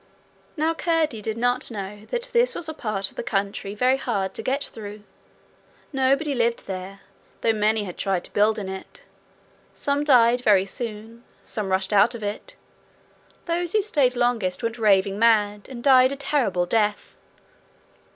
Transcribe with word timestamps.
Now 0.57 0.73
Curdie 0.73 1.21
did 1.21 1.37
not 1.37 1.69
know 1.69 2.05
that 2.09 2.31
this 2.33 2.55
was 2.55 2.67
a 2.67 2.73
part 2.73 3.11
of 3.11 3.17
the 3.17 3.21
country 3.21 3.75
very 3.75 3.97
hard 3.97 4.33
to 4.33 4.41
get 4.41 4.63
through. 4.63 5.03
Nobody 5.93 6.33
lived 6.33 6.65
there, 6.65 7.01
though 7.41 7.53
many 7.53 7.83
had 7.83 7.97
tried 7.99 8.23
to 8.23 8.33
build 8.33 8.57
in 8.57 8.67
it. 8.67 9.01
Some 9.75 10.03
died 10.03 10.41
very 10.41 10.65
soon. 10.65 11.23
Some 11.43 11.69
rushed 11.71 11.93
out 11.93 12.15
of 12.15 12.23
it. 12.23 12.55
Those 13.45 13.73
who 13.73 13.83
stayed 13.83 14.15
longest 14.15 14.63
went 14.63 14.79
raving 14.79 15.19
mad, 15.19 15.69
and 15.69 15.83
died 15.83 16.11
a 16.11 16.15
terrible 16.15 16.65
death. 16.65 17.15